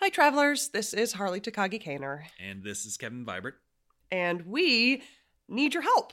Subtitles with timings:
[0.00, 0.68] Hi, travelers.
[0.68, 3.54] This is Harley Takagi Kaner, And this is Kevin Vibert.
[4.10, 5.02] and we
[5.48, 6.12] need your help.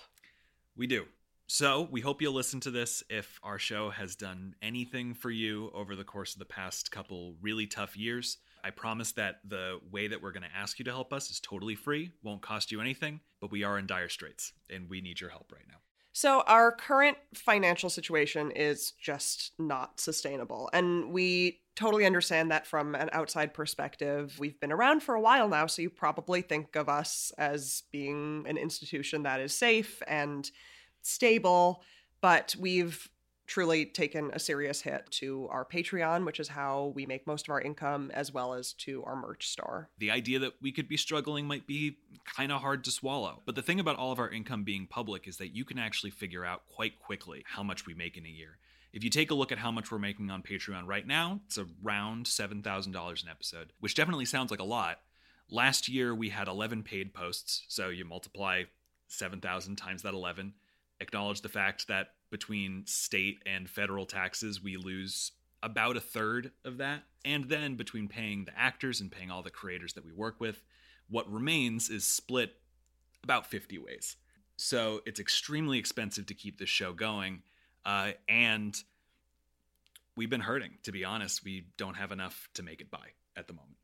[0.75, 1.05] We do.
[1.47, 5.69] So we hope you'll listen to this if our show has done anything for you
[5.75, 8.37] over the course of the past couple really tough years.
[8.63, 11.39] I promise that the way that we're going to ask you to help us is
[11.39, 15.21] totally free, won't cost you anything, but we are in dire straits and we need
[15.21, 15.77] your help right now.
[16.17, 20.69] So, our current financial situation is just not sustainable.
[20.71, 24.33] And we totally understand that from an outside perspective.
[24.39, 28.45] We've been around for a while now, so you probably think of us as being
[28.47, 30.49] an institution that is safe and
[31.01, 31.83] stable.
[32.21, 33.09] But we've
[33.45, 37.51] truly taken a serious hit to our Patreon, which is how we make most of
[37.51, 39.89] our income, as well as to our merch store.
[39.99, 41.97] The idea that we could be struggling might be
[42.35, 43.41] kind of hard to swallow.
[43.45, 46.11] But the thing about all of our income being public is that you can actually
[46.11, 48.57] figure out quite quickly how much we make in a year.
[48.93, 51.59] If you take a look at how much we're making on Patreon right now, it's
[51.83, 55.01] around $7,000 an episode, which definitely sounds like a lot.
[55.49, 58.63] Last year, we had 11 paid posts, so you multiply
[59.07, 60.53] 7,000 times that 11.
[60.99, 66.77] Acknowledge the fact that between state and federal taxes, we lose about a third of
[66.77, 67.03] that.
[67.23, 70.63] And then between paying the actors and paying all the creators that we work with,
[71.09, 72.55] what remains is split
[73.23, 74.15] about 50 ways.
[74.57, 77.41] So it's extremely expensive to keep this show going.
[77.85, 78.75] Uh, and
[80.15, 81.43] we've been hurting, to be honest.
[81.43, 83.77] We don't have enough to make it by at the moment.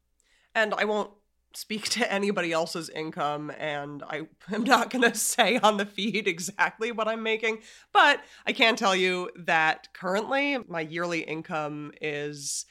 [0.55, 1.11] and I won't
[1.53, 6.27] speak to anybody else's income and I am not going to say on the feed
[6.27, 7.59] exactly what I'm making,
[7.93, 12.65] but I can tell you that currently my yearly income is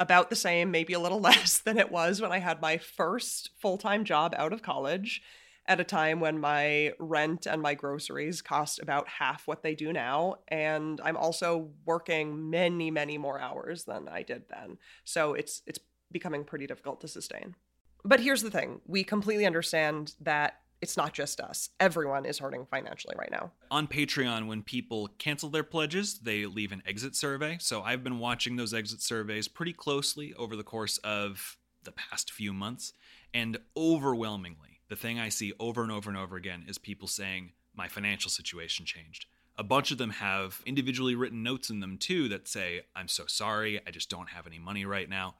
[0.00, 3.50] about the same, maybe a little less than it was when I had my first
[3.58, 5.22] full-time job out of college
[5.66, 9.92] at a time when my rent and my groceries cost about half what they do
[9.92, 14.78] now and I'm also working many many more hours than I did then.
[15.04, 15.78] So it's it's
[16.12, 17.54] becoming pretty difficult to sustain.
[18.04, 22.66] But here's the thing we completely understand that it's not just us, everyone is hurting
[22.66, 23.52] financially right now.
[23.70, 27.56] On Patreon, when people cancel their pledges, they leave an exit survey.
[27.58, 32.30] So I've been watching those exit surveys pretty closely over the course of the past
[32.30, 32.92] few months.
[33.32, 37.52] And overwhelmingly, the thing I see over and over and over again is people saying,
[37.74, 39.24] My financial situation changed.
[39.56, 43.24] A bunch of them have individually written notes in them too that say, I'm so
[43.26, 45.36] sorry, I just don't have any money right now.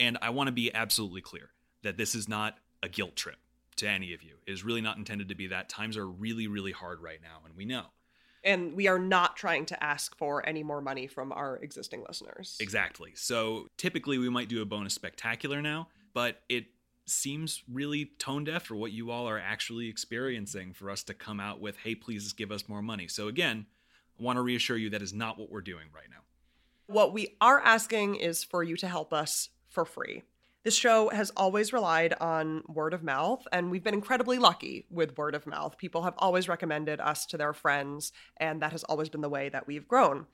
[0.00, 1.50] And I want to be absolutely clear
[1.82, 3.36] that this is not a guilt trip
[3.76, 4.34] to any of you.
[4.46, 5.68] It is really not intended to be that.
[5.68, 7.84] Times are really, really hard right now, and we know.
[8.44, 12.56] And we are not trying to ask for any more money from our existing listeners.
[12.60, 13.12] Exactly.
[13.14, 16.66] So typically we might do a bonus spectacular now, but it
[17.04, 21.40] seems really tone deaf for what you all are actually experiencing for us to come
[21.40, 23.08] out with, hey, please give us more money.
[23.08, 23.66] So again,
[24.18, 26.22] I want to reassure you that is not what we're doing right now.
[26.86, 30.22] What we are asking is for you to help us for free.
[30.68, 35.16] This show has always relied on word of mouth, and we've been incredibly lucky with
[35.16, 35.78] word of mouth.
[35.78, 39.48] People have always recommended us to their friends, and that has always been the way
[39.48, 40.26] that we've grown.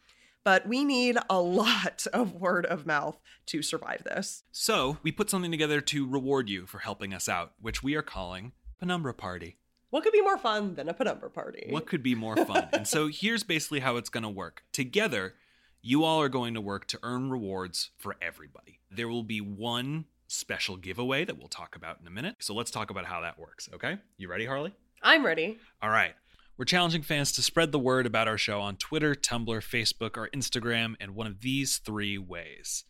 [0.42, 4.42] But we need a lot of word of mouth to survive this.
[4.50, 8.02] So we put something together to reward you for helping us out, which we are
[8.02, 8.50] calling
[8.80, 9.58] Penumbra Party.
[9.90, 11.68] What could be more fun than a penumbra party?
[11.70, 12.70] What could be more fun?
[12.72, 14.64] and so here's basically how it's going to work.
[14.72, 15.34] Together,
[15.80, 18.80] you all are going to work to earn rewards for everybody.
[18.90, 22.36] There will be one special giveaway that we'll talk about in a minute.
[22.40, 23.98] So let's talk about how that works, okay?
[24.18, 24.74] You ready, Harley?
[25.02, 25.58] I'm ready.
[25.82, 26.14] All right.
[26.56, 30.28] We're challenging fans to spread the word about our show on Twitter, Tumblr, Facebook, or
[30.28, 32.84] Instagram in one of these three ways.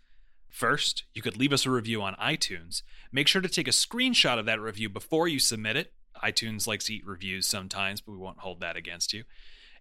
[0.51, 2.83] First, you could leave us a review on iTunes.
[3.11, 5.93] Make sure to take a screenshot of that review before you submit it.
[6.23, 9.25] iTunes likes to eat reviews sometimes, but we won't hold that against you.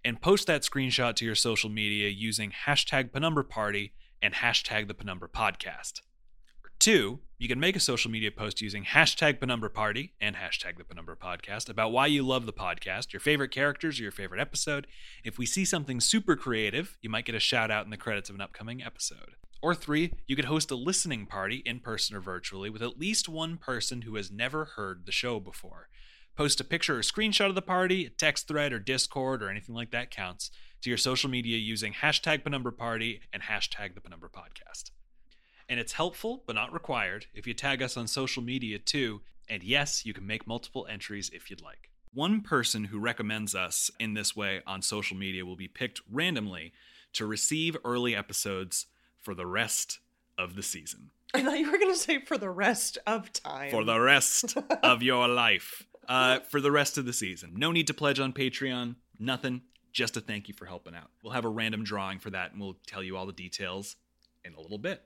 [0.03, 4.93] And post that screenshot to your social media using hashtag Penumbra Party and hashtag the
[4.93, 6.01] Penumbra Podcast.
[6.83, 10.83] Two, you can make a social media post using hashtag Penumbra Party and hashtag the
[10.83, 14.85] Penumbra Podcast about why you love the podcast, your favorite characters, or your favorite episode.
[15.23, 18.29] If we see something super creative, you might get a shout out in the credits
[18.29, 19.35] of an upcoming episode.
[19.61, 23.29] Or three, you could host a listening party in person or virtually with at least
[23.29, 25.87] one person who has never heard the show before.
[26.35, 29.73] Post a picture or screenshot of the party, a text thread or Discord or anything
[29.73, 30.51] like that counts
[30.81, 34.91] to your social media using hashtag Penumbra Party and hashtag the Penumbra Podcast.
[35.73, 39.21] And it's helpful, but not required, if you tag us on social media too.
[39.49, 41.89] And yes, you can make multiple entries if you'd like.
[42.13, 46.73] One person who recommends us in this way on social media will be picked randomly
[47.13, 48.85] to receive early episodes
[49.19, 49.97] for the rest
[50.37, 51.09] of the season.
[51.33, 53.71] I thought you were going to say for the rest of time.
[53.71, 55.87] For the rest of your life.
[56.07, 57.53] Uh, for the rest of the season.
[57.55, 59.63] No need to pledge on Patreon, nothing.
[59.91, 61.09] Just a thank you for helping out.
[61.23, 63.95] We'll have a random drawing for that and we'll tell you all the details
[64.45, 65.01] in a little bit.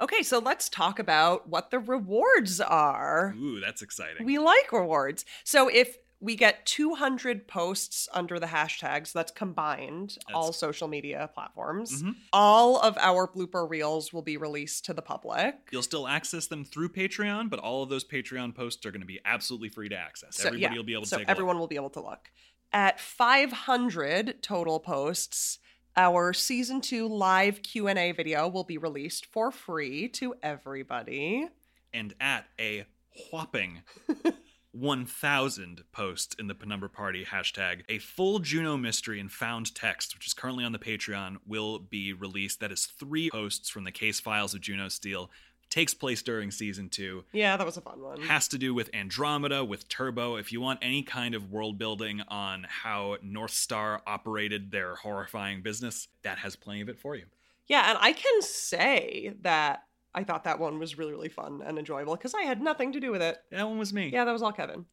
[0.00, 3.34] Okay, so let's talk about what the rewards are.
[3.38, 4.26] Ooh, that's exciting.
[4.26, 5.24] We like rewards.
[5.44, 12.02] So if we get 200 posts under the hashtags, that's combined all social media platforms.
[12.02, 12.16] Mhm.
[12.32, 15.68] All of our blooper reels will be released to the public.
[15.70, 19.06] You'll still access them through Patreon, but all of those Patreon posts are going to
[19.06, 20.36] be absolutely free to access.
[20.36, 22.30] So, Everybody yeah, will be able to so everyone will be able to look.
[22.72, 25.58] At 500 total posts,
[25.96, 31.48] our season 2 live Q&A video will be released for free to everybody.
[31.92, 32.84] And at a
[33.32, 33.82] whopping
[34.72, 40.26] 1,000 posts in the Penumbra Party hashtag, a full Juno mystery and found text, which
[40.26, 42.60] is currently on the Patreon, will be released.
[42.60, 45.30] That is three posts from the case files of Juno Steel.
[45.68, 47.24] Takes place during season two.
[47.32, 48.20] Yeah, that was a fun one.
[48.22, 50.36] has to do with Andromeda, with Turbo.
[50.36, 55.62] If you want any kind of world building on how North Star operated their horrifying
[55.62, 57.24] business, that has plenty of it for you.
[57.66, 59.82] Yeah, and I can say that
[60.14, 63.00] I thought that one was really, really fun and enjoyable because I had nothing to
[63.00, 63.38] do with it.
[63.50, 64.08] That one was me.
[64.08, 64.86] Yeah, that was all Kevin.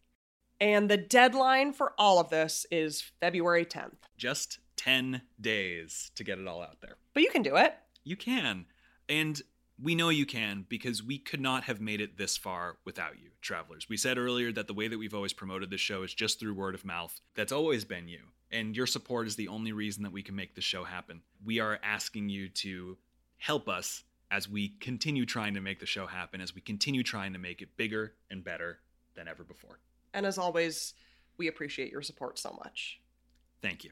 [0.60, 3.96] And the deadline for all of this is February 10th.
[4.18, 6.98] Just 10 days to get it all out there.
[7.14, 7.76] But you can do it.
[8.04, 8.66] You can.
[9.08, 9.42] And
[9.82, 13.32] we know you can because we could not have made it this far without you,
[13.42, 13.90] travelers.
[13.90, 16.54] We said earlier that the way that we've always promoted this show is just through
[16.54, 17.20] word of mouth.
[17.36, 18.20] That's always been you.
[18.52, 21.22] And your support is the only reason that we can make the show happen.
[21.44, 22.98] We are asking you to
[23.38, 27.34] help us as we continue trying to make the show happen, as we continue trying
[27.34, 28.80] to make it bigger and better
[29.16, 29.80] than ever before.
[30.14, 30.94] And as always,
[31.38, 33.00] we appreciate your support so much.
[33.62, 33.92] Thank you.